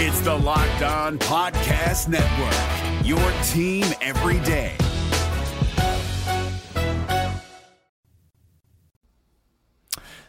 [0.00, 3.18] It's the Locked On Podcast Network, your
[3.48, 4.76] team every day.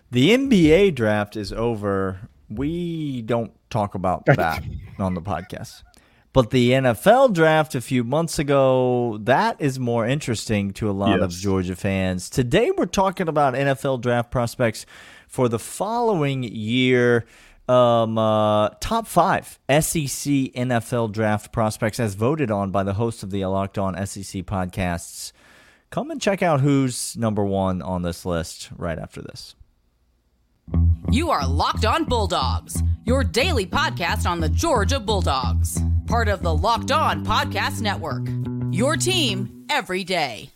[0.09, 2.29] The NBA draft is over.
[2.49, 4.63] We don't talk about that
[4.97, 5.83] on the podcast.
[6.33, 11.19] But the NFL draft a few months ago, that is more interesting to a lot
[11.19, 12.27] of Georgia fans.
[12.27, 14.87] Today, we're talking about NFL draft prospects
[15.27, 17.25] for the following year.
[17.69, 23.29] Um, uh, top five SEC NFL draft prospects as voted on by the host of
[23.29, 25.31] the Locked On SEC podcasts.
[25.91, 29.53] Come and check out who's number one on this list right after this.
[31.11, 36.55] You are Locked On Bulldogs, your daily podcast on the Georgia Bulldogs, part of the
[36.55, 38.27] Locked On Podcast Network.
[38.71, 40.49] Your team every day.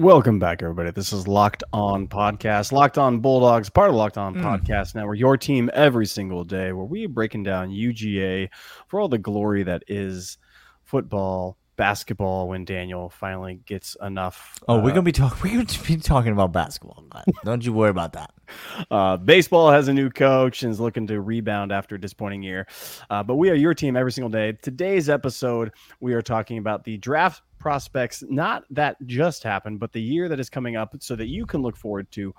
[0.00, 0.90] Welcome back, everybody.
[0.92, 5.36] This is Locked On Podcast, Locked On Bulldogs, part of Locked On Podcast Network, your
[5.36, 8.48] team every single day, where we are breaking down UGA
[8.88, 10.38] for all the glory that is
[10.84, 12.48] football, basketball.
[12.48, 15.38] When Daniel finally gets enough, Oh, we're uh, gonna be talking.
[15.44, 17.04] We're gonna be talking about basketball.
[17.44, 18.32] Don't you worry about that.
[18.90, 22.66] Uh, baseball has a new coach and is looking to rebound after a disappointing year.
[23.08, 24.52] Uh, but we are your team every single day.
[24.60, 30.00] Today's episode, we are talking about the draft prospects, not that just happened, but the
[30.02, 32.34] year that is coming up so that you can look forward to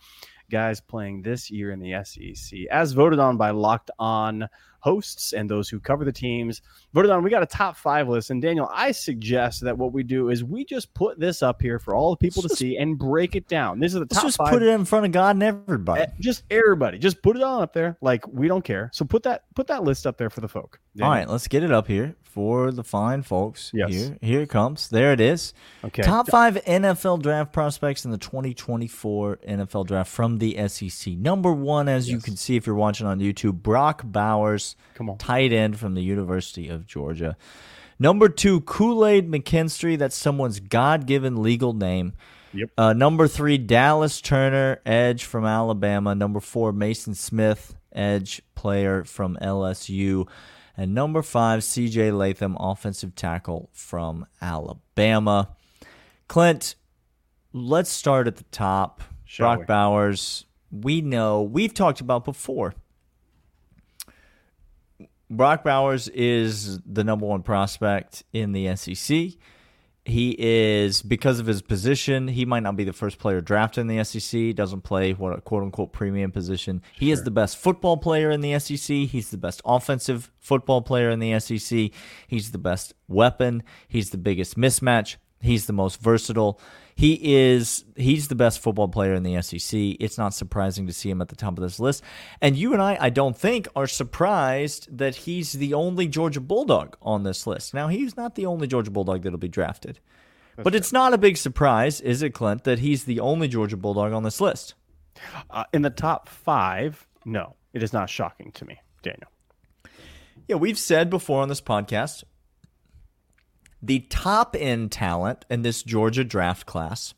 [0.52, 4.48] guys playing this year in the SEC, as voted on by Locked On
[4.82, 6.62] hosts and those who cover the teams.
[6.94, 8.32] Voted on, we got a top five list.
[8.32, 11.80] And Daniel, I suggest that what we do is we just put this up here
[11.80, 13.80] for all the people to Let's see and break it down.
[13.80, 14.50] This is the Let's top just five.
[14.50, 16.02] put it in front of God and everybody.
[16.02, 19.24] Eh, just everybody just put it on up there like we don't care so put
[19.24, 21.88] that put that list up there for the folk All right, let's get it up
[21.88, 23.72] here for the fine folks.
[23.74, 23.92] Yes.
[23.92, 24.90] Here, here it comes.
[24.90, 25.54] There it is.
[25.84, 31.14] okay Top five NFL draft prospects in the 2024 NFL draft from the SEC.
[31.14, 35.18] Number one, as you can see if you're watching on YouTube, Brock Bowers, come on
[35.18, 37.38] tight end from the University of Georgia.
[38.00, 39.98] Number two, Kool Aid McKinstry.
[39.98, 42.14] That's someone's God given legal name.
[42.54, 42.70] Yep.
[42.78, 46.16] Uh, number three, Dallas Turner, edge from Alabama.
[46.16, 50.28] Number four, Maason Smith, edge player from LSU.
[50.76, 55.56] And number five, CJ Latham, offensive tackle from Alabama.
[56.28, 56.76] Clint,
[57.54, 59.04] let's start at the top.
[59.32, 59.66] Shall Brock we?
[59.66, 62.74] Bowers, we know, we've talked about before.
[65.30, 69.30] Brock Bowers is the number one prospect in the SEC.
[70.04, 72.28] He is because of his position.
[72.28, 74.54] He might not be the first player drafted in the SEC.
[74.54, 76.82] Doesn't play what a quote unquote premium position.
[77.00, 78.94] He is the best football player in the SEC.
[79.08, 81.92] He's the best offensive football player in the SEC.
[82.28, 83.64] He's the best weapon.
[83.88, 85.16] He's the biggest mismatch.
[85.42, 86.60] He's the most versatile.
[86.94, 89.80] He is he's the best football player in the SEC.
[90.00, 92.04] It's not surprising to see him at the top of this list.
[92.42, 96.98] And you and I, I don't think, are surprised that he's the only Georgia Bulldog
[97.02, 97.74] on this list.
[97.74, 100.00] Now, he's not the only Georgia Bulldog that'll be drafted.
[100.58, 104.14] but it's not a big surprise, is it, Clint, that he's the only Georgia Bulldog
[104.14, 104.76] on this list?
[105.50, 109.30] uh, in the top five no it is not shocking to me daniel
[110.48, 112.24] Yeah, we've said before on this podcast
[113.82, 117.14] the top end talent in this Georgia draft class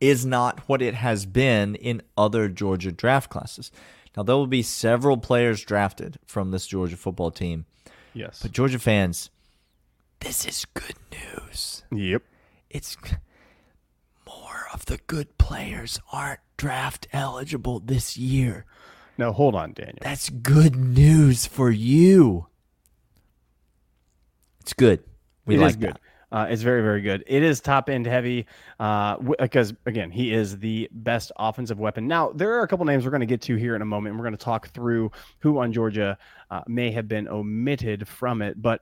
[0.00, 3.70] is not what it has been in other Georgia draft classes.
[4.16, 7.66] Now, there will be several players drafted from this Georgia football team,
[8.12, 9.30] yes but Georgia fans,
[10.20, 11.82] this is good news.
[11.90, 12.22] yep
[12.70, 12.96] It's
[14.26, 18.64] more of the good players aren't draft eligible this year.
[19.16, 22.46] Now, hold on daniel That's good news for you.
[24.60, 25.04] It's good.
[25.46, 25.98] We It like is good.
[26.32, 27.22] Uh, it's very, very good.
[27.28, 28.46] It is top end heavy
[28.80, 32.08] uh, w- because, again, he is the best offensive weapon.
[32.08, 34.12] Now, there are a couple names we're going to get to here in a moment.
[34.12, 36.18] And we're going to talk through who on Georgia
[36.50, 38.60] uh, may have been omitted from it.
[38.60, 38.80] But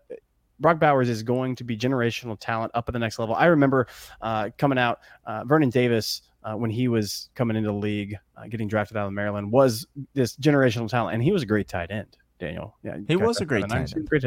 [0.60, 3.34] Brock Bowers is going to be generational talent up at the next level.
[3.34, 3.87] I remember
[4.22, 6.22] uh, coming out, uh, Vernon Davis.
[6.44, 9.87] Uh, when he was coming into the league, uh, getting drafted out of Maryland, was
[10.14, 12.16] this generational talent, and he was a great tight end.
[12.42, 14.08] Daniel, yeah, He was a great from the tight end.
[14.08, 14.24] Great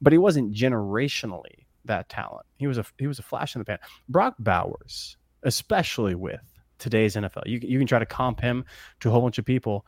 [0.00, 2.46] but he wasn't generationally that talent.
[2.58, 3.78] He was a he was a flash in the pan.
[4.08, 6.40] Brock Bowers, especially with
[6.78, 8.64] today's NFL, you you can try to comp him
[9.00, 9.84] to a whole bunch of people,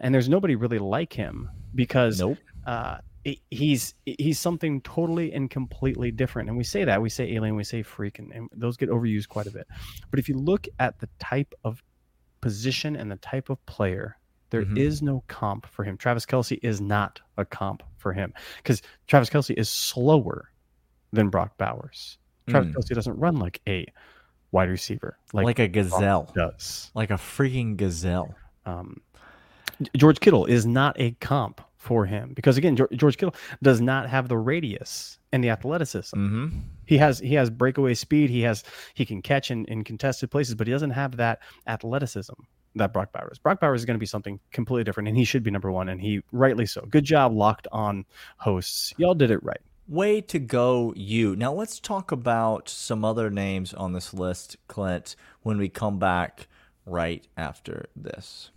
[0.00, 2.38] and there's nobody really like him because Nope.
[2.66, 2.98] uh,
[3.50, 6.48] he's he's something totally and completely different.
[6.48, 9.28] And we say that we say alien, we say freak, and, and those get overused
[9.28, 9.68] quite a bit.
[10.10, 11.80] But if you look at the type of
[12.40, 14.18] position and the type of player
[14.54, 15.06] There is Mm-hmm.
[15.06, 15.96] no comp for him.
[15.96, 20.50] Travis Kelce is not a comp for him because Travis Kelce is slower
[21.12, 22.18] than Brock Bowers.
[22.48, 22.76] Travis Mm.
[22.76, 23.86] Kelce doesn't run like a
[24.52, 26.32] wide receiver, like, Like, a Brock gazelle.
[26.34, 26.90] does.
[26.94, 28.34] Like a freaking gazelle.
[28.66, 29.00] Um,
[29.96, 34.28] George Kittle is not a comp for him because again, George Kittle does not have
[34.28, 36.16] the radius and the athleticism.
[36.16, 36.58] Mm-hmm.
[36.86, 38.30] He has he has breakaway speed.
[38.30, 38.62] He has
[38.94, 42.34] he can catch in, in contested places, but he doesn't have that athleticism
[42.74, 43.38] that Brock Bowers.
[43.38, 45.88] Brock Bowers is going to be something completely different, and he should be number one,
[45.88, 46.82] and he rightly so.
[46.82, 48.04] Good job, locked on
[48.38, 48.94] hosts.
[48.96, 49.60] Y'all did it right.
[49.86, 51.36] Way to go, you.
[51.36, 56.48] Now let's talk about some other names on this list, Clint, when we come back
[56.86, 58.50] right after this.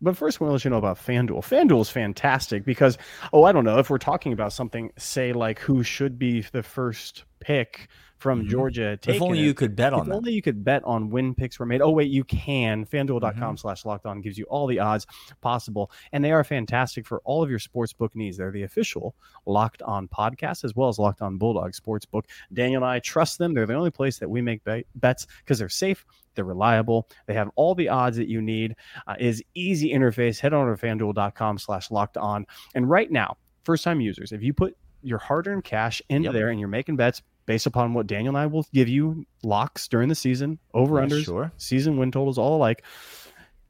[0.00, 1.38] But first, I want to let you know about FanDuel.
[1.38, 2.98] FanDuel is fantastic because,
[3.32, 6.62] oh, I don't know if we're talking about something, say like who should be the
[6.62, 7.88] first pick
[8.24, 8.98] from Georgia.
[9.02, 9.10] Mm-hmm.
[9.10, 9.42] If only it.
[9.42, 10.14] you could bet on if that.
[10.14, 11.82] only you could bet on when picks were made.
[11.82, 12.86] Oh, wait, you can.
[12.86, 12.96] Mm-hmm.
[13.12, 15.06] FanDuel.com slash locked on gives you all the odds
[15.42, 15.90] possible.
[16.12, 18.38] And they are fantastic for all of your sports book needs.
[18.38, 22.22] They're the official locked on podcast as well as locked on Bulldog Sportsbook.
[22.54, 23.52] Daniel and I trust them.
[23.52, 26.06] They're the only place that we make bet- bets because they're safe.
[26.34, 27.06] They're reliable.
[27.26, 28.74] They have all the odds that you need.
[29.06, 30.40] Uh, is easy interface.
[30.40, 32.46] Head on to fanduel.com slash locked on.
[32.74, 36.32] And right now, first time users, if you put your hard earned cash into Yep.
[36.32, 39.88] there and you're making bets based upon what Daniel and I will give you locks
[39.88, 41.52] during the season, over Yeah, unders, sure.
[41.56, 42.84] season win totals, all alike.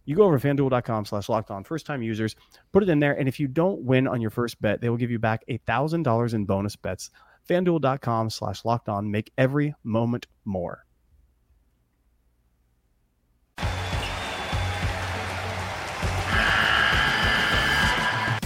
[0.07, 2.37] You go over to fanduel.com slash locked on, first time users,
[2.73, 3.19] put it in there.
[3.19, 5.57] And if you don't win on your first bet, they will give you back a
[5.59, 7.11] thousand dollars in bonus bets.
[7.49, 9.11] Fanduel.com slash locked on.
[9.11, 10.85] Make every moment more.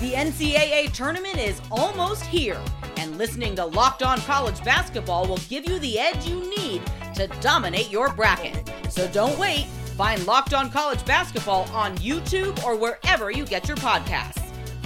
[0.01, 2.61] The NCAA tournament is almost here,
[3.09, 6.83] and listening to Locked On College Basketball will give you the edge you need
[7.15, 8.71] to dominate your bracket.
[8.91, 9.65] So don't wait.
[9.97, 14.45] Find Locked On College Basketball on YouTube or wherever you get your podcasts.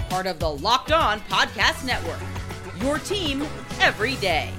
[0.09, 2.21] Part of the Locked On Podcast Network.
[2.81, 3.43] Your team
[3.81, 4.51] every day.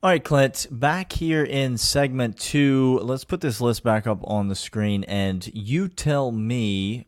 [0.00, 3.00] All right, Clint, back here in segment two.
[3.02, 7.06] Let's put this list back up on the screen and you tell me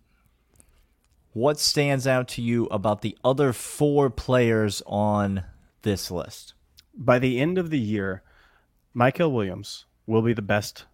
[1.33, 5.45] what stands out to you about the other four players on
[5.83, 6.55] this list.
[6.95, 8.23] By the end of the year,
[8.95, 10.85] Michael Williams will be the best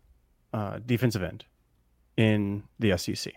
[0.53, 1.45] uh, defensive end
[2.17, 3.33] in the SEC.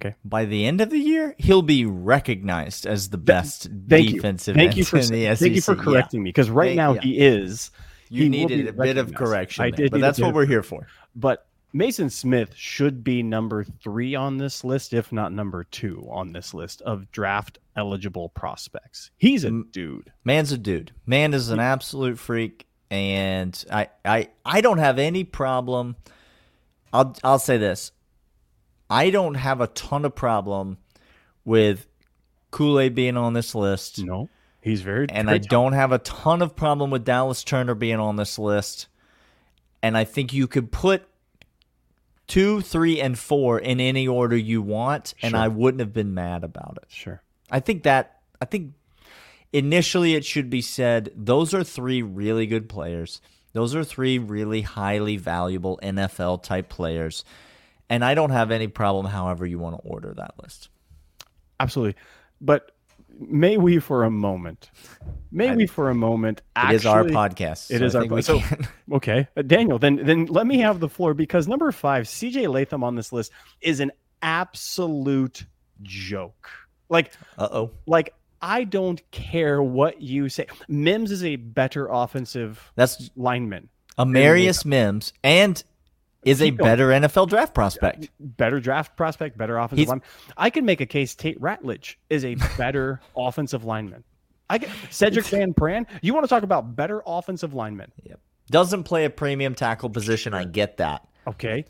[0.00, 0.14] Okay.
[0.24, 4.60] By the end of the year, he'll be recognized as the best Thank defensive you.
[4.60, 5.38] Thank end you for in the SEC.
[5.38, 5.82] thank you for Yeah.
[5.82, 7.00] correcting me because right Thank- now yeah.
[7.00, 7.70] he is.
[8.10, 10.62] You he needed a bit of correction, I there, did, but that's what we're here
[10.62, 10.86] for.
[11.16, 16.32] But Maason Smith should be number three on this list, if not number two on
[16.32, 19.10] this list of draft eligible prospects.
[19.16, 20.12] He's a dude.
[20.24, 20.92] Man's a dude.
[21.04, 25.96] Man is an absolute freak, and I, I, I don't have any problem.
[26.92, 27.90] I'll, I'll say this:
[28.88, 30.78] I don't have a ton of problem
[31.44, 31.88] with
[32.52, 34.28] Kool Aid being on this list, No,
[34.60, 35.06] he's very.
[35.10, 38.38] and I very don't have a ton of problem with Dallas Turner being on this
[38.38, 38.86] list.
[39.82, 41.06] And I think you could put
[42.26, 45.40] two, three, and four in any order you want, and Sure.
[45.40, 46.88] I wouldn't have been mad about it.
[46.88, 47.22] Sure.
[47.50, 48.72] I think that I think
[49.52, 53.20] initially it should be said those are three really good players.
[53.52, 57.24] Those are three really highly valuable NFL type players.
[57.88, 60.70] And I don't have any problem however you want to order that list.
[61.60, 61.94] Absolutely.
[62.40, 62.73] But
[63.18, 64.70] may we for a moment,
[65.30, 67.70] may we for a moment, it is our podcast.
[67.70, 68.68] It so is I our we so, can.
[68.92, 69.78] okay, Uh, Daniel.
[69.78, 72.46] Then then let me have the floor because number five, C.J.
[72.46, 73.92] Latham on this list is an
[74.22, 75.46] absolute
[75.82, 76.50] joke.
[76.88, 77.70] Like Uh-oh.
[77.86, 80.46] like I don't care what you say.
[80.68, 83.68] Mims is a better offensive That's lineman,
[83.98, 85.62] Amarius Mims and
[86.24, 88.10] is a better NFL draft prospect.
[88.20, 90.06] better draft prospect, better offensive He's- lineman.
[90.36, 91.14] I can make a case.
[91.14, 94.04] Tate Ratledge is a better offensive lineman.
[94.50, 95.86] I get Sedrick Van Pran.
[96.02, 97.90] You want to talk about better offensive linemen?
[98.02, 98.20] Yep.
[98.50, 101.06] Doesn't play a premium tackle position, I get that.
[101.26, 101.64] Okay.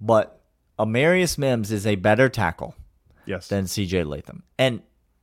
[0.00, 0.38] But
[0.78, 2.74] Amarius Mims is a better tackle.
[3.26, 3.48] Yes.
[3.48, 4.42] than CJ Latham.
[4.58, 4.82] And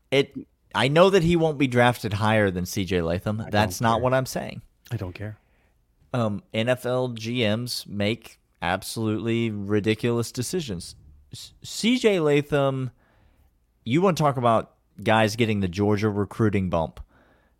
[0.09, 0.35] it
[0.73, 3.45] I know that he won't be drafted higher than CJ Latham.
[3.51, 4.01] That's not care.
[4.03, 4.63] what I'm saying.
[4.89, 5.37] I don't care.
[6.11, 10.95] Um, NFL GMs make absolutely ridiculous decisions.
[11.33, 12.91] CJ Latham,
[13.83, 16.99] you want to talk about guys getting the Georgia recruiting bump.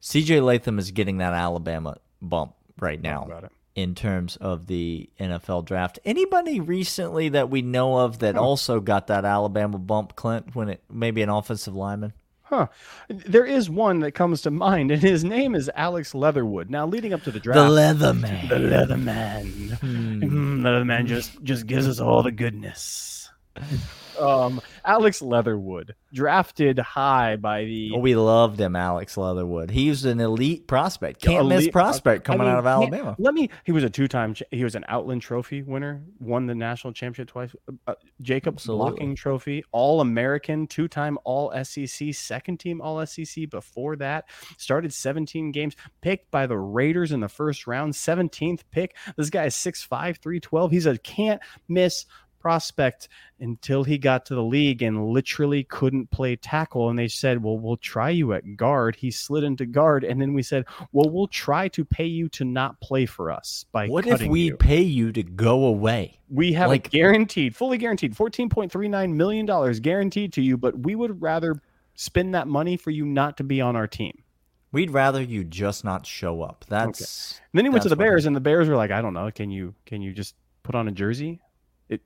[0.02, 6.00] CJ Latham is getting that Alabama bump right now in terms of the NFL draft.
[6.04, 10.84] Anybody recently that we know of that also got that Alabama bump, Clint, when it
[10.92, 12.14] maybe an offensive lineman?
[12.52, 12.68] Huh.
[13.08, 16.70] There is one that comes to mind, and his name is Alex Leatherwood.
[16.70, 18.50] Now, leading up to the draft, the Leatherman.
[18.50, 23.30] the Leatherman, Mm, Leatherman just just gives us all the goodness.
[24.22, 29.72] Um, Alex Leatherwood, drafted high by the Oh, we loved him, Alex Leatherwood.
[29.72, 33.16] He was an elite prospect, can't miss elite prospect I coming mean, out of Alabama.
[33.18, 33.50] Let me.
[33.64, 34.36] He was a two-time.
[34.52, 36.04] He was an Outland Trophy winner.
[36.20, 37.56] Won the national championship twice.
[37.88, 38.90] Uh, Jacob Absolutely.
[38.92, 43.50] Blocking Trophy, All American, two-time All SEC, second team All SEC.
[43.50, 44.26] Before that,
[44.58, 45.76] started 17 games.
[46.02, 48.96] Picked by the Raiders in the first round, 17th pick.
[49.18, 50.72] This guy is 6'5", 312.
[50.72, 52.06] He's a can't miss
[52.42, 53.08] prospect
[53.40, 57.58] until he got to the league and literally couldn't play tackle and they said well
[57.58, 61.28] we'll try you at guard he slid into guard and then we said well we'll
[61.28, 64.58] try to pay you to not play for us by What if we you.
[64.58, 66.20] pay you to go away?
[66.30, 70.96] we have like- a guaranteed fully guaranteed 14.39 million dollars guaranteed to you but we
[70.96, 71.56] would rather
[71.96, 74.18] spend that money for you not to be on our team
[74.74, 76.64] We'd rather you just not show up.
[76.70, 79.14] That's And then he went to the Bears, and the Bears were like, "I don't
[79.14, 79.30] know.
[79.30, 80.34] Can you can you just
[80.64, 81.42] put on a jersey?
[81.90, 82.00] It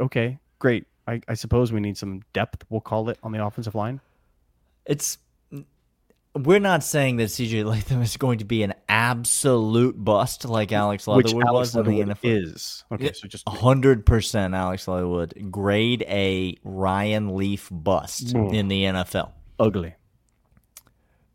[0.00, 0.86] okay, great.
[1.06, 2.64] I, I suppose we need some depth.
[2.68, 4.00] We'll call it on the offensive line.
[4.86, 5.18] it's.
[6.32, 11.08] We're not saying that CJ Latham is going to be an absolute bust like Alex
[11.08, 12.44] which Alex was in the Leatherwood NFL.
[12.44, 13.12] is okay.
[13.12, 18.50] So just hundred percent Alex Leatherwood, grade A Ryan Leaf bust Ooh.
[18.50, 19.32] in the NFL.
[19.58, 19.94] ugly.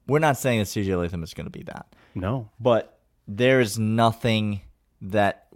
[0.08, 3.78] We're not saying that CJ Latham is going to be that, No, but there is
[3.78, 4.62] nothing
[5.02, 5.48] that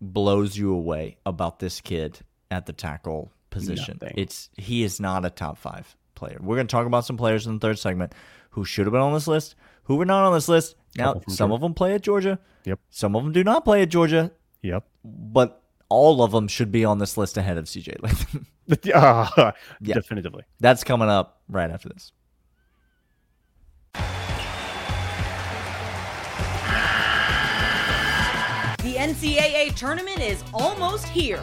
[0.00, 3.98] blows you away about this kid at the tackle position.
[4.00, 4.14] Nothing.
[4.18, 6.38] It's he is not a top five player.
[6.40, 8.12] We're going to talk about some players in the third segment
[8.50, 10.74] who should have been on this list, who were not on this list.
[10.96, 11.54] Now, Couple some Georgia.
[11.54, 12.38] of them play at Georgia.
[12.64, 12.80] Yep.
[12.90, 14.84] Some of them do not play at Georgia, yep.
[15.04, 18.46] but all of them should be on this list ahead of CJ Latham.
[18.94, 19.94] Ah, Yeah.
[19.94, 20.42] definitively.
[20.60, 22.12] That's coming up right after this.
[28.82, 31.42] The NCAA tournament is almost here,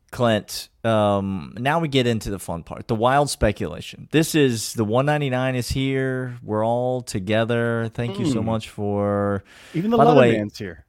[0.11, 0.69] Clint.
[0.83, 4.07] Um, now we get into the fun part, the wild speculation.
[4.11, 6.37] This is the 199 is here.
[6.43, 7.89] We're all together.
[7.93, 8.45] Thank you so Hmm.
[8.47, 9.43] much for.
[9.73, 10.85] Even the By the way- Leatherman's here.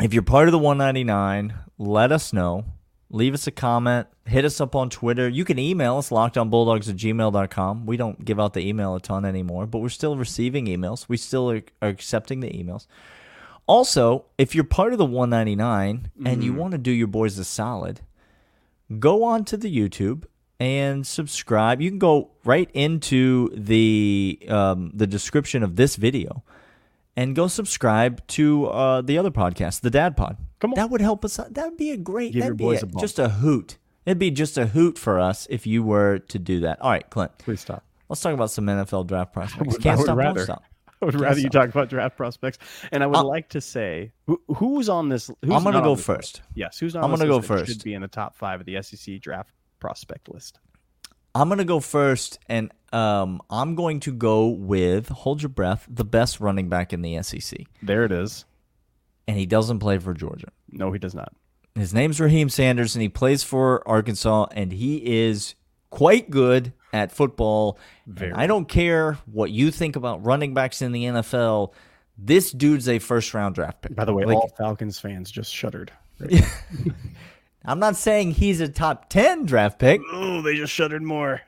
[0.00, 2.64] If you're part of the 199, let us know.
[3.08, 4.08] Leave us a comment.
[4.26, 5.28] Hit us up on Twitter.
[5.28, 7.86] You can email us, lockdownbulldogs at gmail.com.
[7.86, 11.08] We don't give out the email a ton anymore, but we're still receiving emails.
[11.08, 12.86] We still are, are accepting the emails.
[13.68, 17.44] Also, if you're part of the 199 and you want to do your boys a
[17.44, 18.00] solid,
[18.98, 20.24] go on to the YouTube
[20.58, 21.80] and subscribe.
[21.80, 26.42] You can go right into the um, the description of this video
[27.16, 30.36] and go subscribe to uh, the other podcast, the Dad Pod.
[30.60, 30.76] Come on.
[30.76, 31.38] that would help us.
[31.38, 31.52] out.
[31.54, 32.32] That would be a great.
[32.32, 33.78] Give your that'd be boys a- a just a hoot.
[34.06, 36.80] It'd be just a hoot for us if you were to do that.
[36.80, 37.36] All right, Clint.
[37.38, 37.82] Please stop.
[38.08, 39.78] Let's talk about some NFL draft prospects.
[39.78, 40.62] Can't stop, won't stop.
[41.02, 42.58] I would rather you talk about draft prospects.
[42.92, 45.26] And I would Uh, like to say who, who's on this.
[45.26, 46.36] Who's I'm gonna go on this list?
[46.38, 46.42] first.
[46.54, 47.66] Yes, who's not I'm gonna go first.
[47.72, 50.58] Should be in the top five of the SEC draft prospect list.
[51.34, 56.04] I'm gonna go first, and um, I'm going to go with hold your breath, the
[56.04, 58.46] best running back in the SEC, There it is.
[59.28, 60.48] and he doesn't play for Georgia.
[60.70, 61.32] No, he does not.
[61.74, 65.54] His name's Raheim Sanders, and he plays for Arkansas, and he is
[65.90, 67.78] quite good at football.
[68.06, 68.32] Very.
[68.32, 71.72] I don't care what you think about running backs in the NFL.
[72.18, 73.94] This dude's a first round draft pick.
[73.94, 75.92] By the way, Like, all Falcons fans just shuddered.
[77.64, 81.42] I'm not saying he's a top 10 draft pick, Oh, they just shuddered more.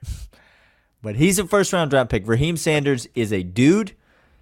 [1.02, 2.26] but he's a first round draft pick.
[2.26, 3.92] Raheim Sanders is a dude.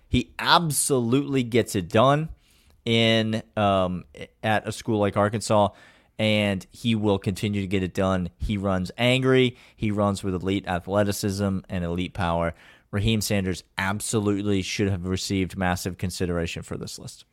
[0.09, 2.31] He absolutely gets it done
[2.85, 4.05] in um,
[4.43, 5.69] at a school like Arkansas,
[6.19, 8.31] and he will continue to get it done.
[8.39, 9.57] He runs angry.
[9.77, 12.55] He runs with elite athleticism and elite power.
[12.93, 17.25] Raheim Sanders absolutely should have received massive consideration for this list.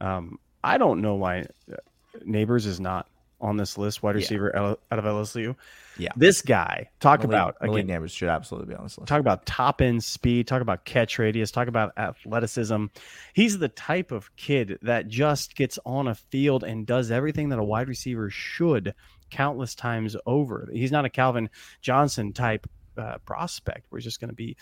[0.00, 1.76] Um, I don't know why uh,
[2.24, 3.08] Nabers is not
[3.40, 4.02] on this list.
[4.02, 5.56] Wide receiver out out of LSU.
[5.96, 6.10] Yeah.
[6.16, 6.90] This guy.
[7.00, 8.02] Talk Malik, about Malik again.
[8.02, 9.08] Nabers should absolutely be on this list.
[9.08, 10.46] Talk about top end speed.
[10.46, 11.50] Talk about catch radius.
[11.50, 12.86] Talk about athleticism.
[13.32, 17.58] He's the type of kid that just gets on a field and does everything that
[17.58, 18.94] a wide receiver should
[19.30, 20.68] countless times over.
[20.72, 22.66] He's not a Calvin Johnson type
[22.96, 24.56] uh, prospect where he's just going to be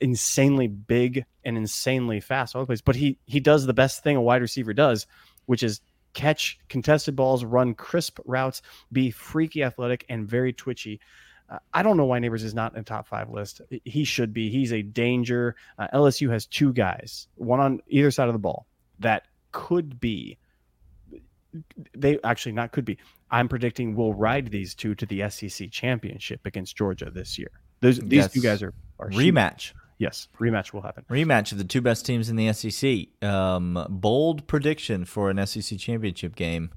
[0.00, 2.80] insanely big and insanely fast all the place.
[2.80, 5.06] But he he does the best thing a wide receiver does,
[5.46, 5.80] which is
[6.14, 11.00] catch contested balls, run crisp routes, be freaky athletic, and very twitchy.
[11.50, 13.60] Uh, I don't know why Nabers is not in a top five list.
[13.84, 14.48] He should be.
[14.48, 15.56] He's a danger.
[15.78, 18.66] Uh, LSU has two guys, one on either side of the ball,
[19.00, 20.38] that could be.
[21.94, 22.98] They actually not could be.
[23.30, 27.50] I'm predicting we'll ride these two to the SEC championship against Georgia this year.
[27.80, 28.32] Those these Yes.
[28.32, 29.72] two guys are, are Rematch.
[29.98, 31.04] Yes, rematch will happen.
[31.08, 33.06] Rematch of the two best teams in the SEC.
[33.28, 36.70] Um, bold prediction for an SEC championship game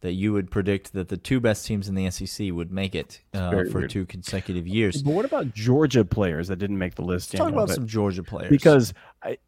[0.00, 3.20] that you would predict that the two best teams in the SEC would make it
[3.32, 3.90] uh, for weird.
[3.90, 5.02] two consecutive years.
[5.02, 7.32] But what about Georgia players that didn't make the list?
[7.32, 8.92] Let's talk about some Georgia players because
[9.22, 9.38] I,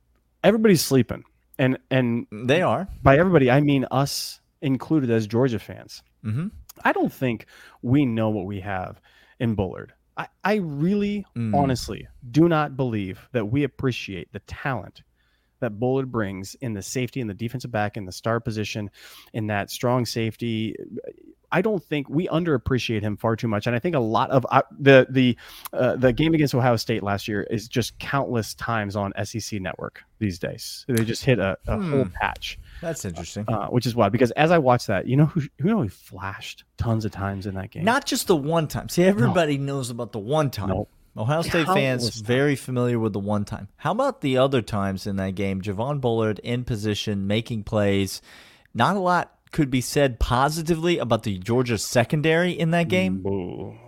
[0.43, 1.25] everybody's sleeping,
[1.59, 2.89] and and they are.
[3.03, 6.03] by everybody I mean us included as Georgia fans.
[6.25, 6.51] Mhm.
[6.85, 7.47] I don't think
[7.83, 9.01] we know what we have
[9.41, 9.93] in Bullard.
[10.19, 11.55] I, I really, Mm.
[11.55, 15.03] honestly, do not believe that we appreciate the talent
[15.61, 18.91] that Bullard brings in the safety and the defensive back in the star position,
[19.33, 20.75] in that strong safety.
[21.51, 24.47] I don't think we underappreciate him far too much, and I think a lot of
[24.51, 25.37] uh, the the
[25.73, 30.03] uh, the game against Ohio State last year is just countless times on SEC Network
[30.19, 30.85] these days.
[30.89, 32.11] They just hit a, a whole Hmm.
[32.13, 33.45] patch That's interesting.
[33.49, 35.89] uh, which is why because as I watched that, you know who who know he
[35.89, 37.85] flashed tons of times in that game.
[37.85, 38.89] Not just the one time.
[38.89, 40.69] See, everybody knows about the one time.
[40.69, 40.91] Nope.
[41.17, 43.67] Ohio State fans very familiar with the one time.
[43.77, 45.61] How about the other times in that game?
[45.63, 48.23] Javon Bullard in position, making plays.
[48.73, 53.23] Not a lot could be said positively about the Georgia secondary in that game,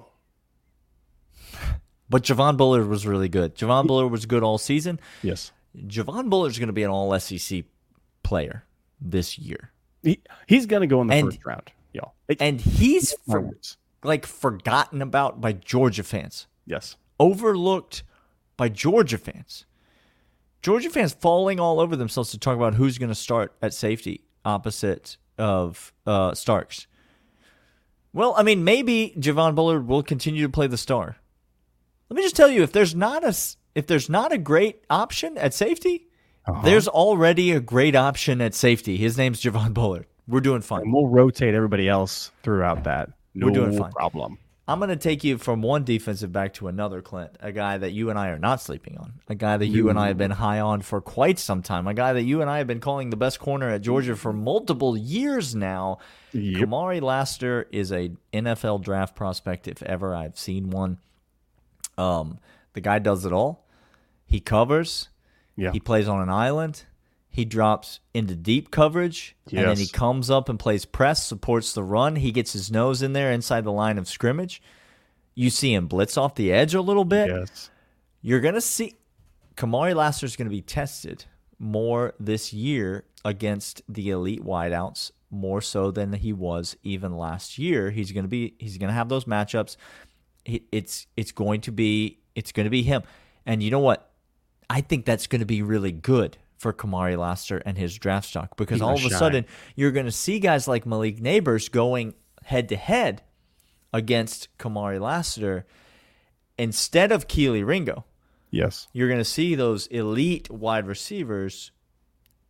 [2.08, 3.54] but Javon Bullard was really good.
[3.54, 4.98] Javon Bullard was good all season.
[5.22, 7.64] Yes, Javon Bullard's going to be an all SEC
[8.22, 8.64] player
[9.00, 9.70] this year.
[10.02, 12.14] he, he's gonna go in the And- first round, y'all.
[12.28, 13.50] It- And he's for,
[14.02, 16.46] like forgotten about by Georgia fans.
[16.66, 18.02] yes, overlooked
[18.56, 19.64] by Georgia fans.
[20.62, 24.24] Georgia fans falling all over themselves to talk about who's going to start at safety
[24.44, 26.86] opposite of uh, Starks.
[28.12, 31.16] Well, I mean, maybe Javon Bullard will continue to play the star.
[32.08, 33.34] Let me just tell you, if there's not a
[33.74, 36.08] if there's not a great option at safety,
[36.46, 36.62] Uh-huh.
[36.64, 38.96] there's already a great option at safety.
[38.96, 40.06] His name's Javon Bullard.
[40.26, 40.82] We're doing fine.
[40.82, 43.10] and we'll rotate everybody else throughout that.
[43.34, 43.92] No We're doing fine.
[43.92, 44.38] problem.
[44.70, 47.36] I'm going to take you from one defensive back to another, Clint.
[47.40, 49.14] A guy that you and I are not sleeping on.
[49.28, 51.88] A guy that you and I have been high on for quite some time.
[51.88, 54.32] A guy that you and I have been calling the best corner at Georgia for
[54.32, 55.98] multiple years now.
[56.32, 56.62] Yep.
[56.62, 60.98] Kamari Lassiter is a NFL draft prospect if ever I've seen one.
[61.98, 62.38] Um,
[62.74, 63.66] the guy does it all.
[64.24, 65.08] He covers.
[65.56, 66.84] Yeah, He plays on an island.
[67.32, 71.84] He drops into deep coverage, and then he comes up and plays press, supports the
[71.84, 72.16] run.
[72.16, 74.60] He gets his nose in there inside the line of scrimmage.
[75.36, 77.28] You see him blitz off the edge a little bit.
[77.28, 77.70] yes,
[78.20, 78.96] You're going to see
[79.56, 81.24] Kamari Lassiter is going to be tested
[81.58, 87.90] more this year against the elite wideouts, more so than he was even last year.
[87.90, 89.76] He's going to be he's going to have those matchups.
[90.44, 93.02] It's it's going to be it's going to be him.
[93.46, 94.10] And you know what?
[94.68, 98.54] I think that's going to be really good for Kamari Lassiter and his draft stock
[98.58, 99.18] because all of a shine.
[99.18, 99.46] sudden
[99.76, 102.12] you're going to see guys like Malik Nabers going
[102.44, 103.22] head to head
[103.94, 105.64] against Kamari Lassiter
[106.58, 108.04] instead of Kelee Ringo
[108.50, 108.88] yes.
[108.92, 111.72] you're going to see those elite wide receivers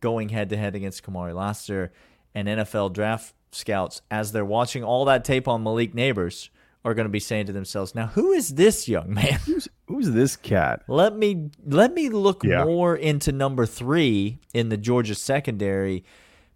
[0.01, 1.93] going head to head against Kamari Lassiter
[2.35, 6.49] and NFL draft scouts as they're watching all that tape on Malik Nabers
[6.83, 9.39] are going to be saying to themselves, "Now, who is this young man?
[9.45, 10.83] Who's who's this cat?
[10.87, 12.63] let me let me look Yeah.
[12.65, 16.03] more into number 3 in the Georgia secondary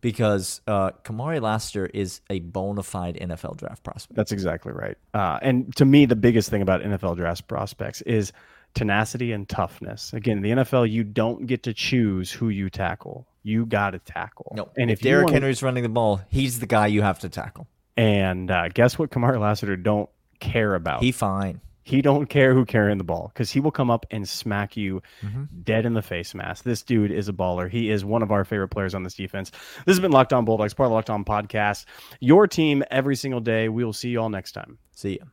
[0.01, 4.15] because uh, Kamari Lassiter is a bona fide NFL draft prospect.
[4.15, 4.97] That's exactly right.
[5.13, 8.31] Uh, and to me, the biggest thing about NFL draft prospects is
[8.75, 10.13] tenacity and toughness.
[10.13, 13.25] Again, the NFL, you don't get to choose who you tackle.
[13.43, 14.53] You got to tackle.
[14.55, 17.19] No, and if if Derrick wanna- Henry's running the ball, he's the guy you have
[17.19, 17.67] to tackle.
[17.97, 21.01] and uh, guess what, Kamari Lassiter don't care about.
[21.01, 21.61] He fine.
[21.85, 25.03] He don't care who carrying the ball because he will come up and smack you
[25.21, 25.43] mm-hmm.
[25.61, 26.63] dead in the face mask.
[26.63, 27.69] This dude is a baller.
[27.69, 29.51] He is one of our favorite players on this defense.
[29.51, 31.85] This has been Locked On Bulldogs, part of the Locked On podcast.
[32.19, 33.69] Your team every single day.
[33.69, 34.79] We will see you all next time.
[34.95, 35.25] See ya.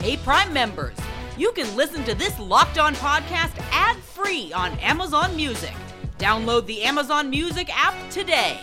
[0.00, 0.96] Hey, Prime members,
[1.36, 5.74] you can listen to this Locked On podcast ad free on Amazon Music.
[6.18, 8.58] Download the Amazon Music app today.